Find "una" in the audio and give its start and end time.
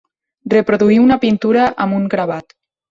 1.03-1.21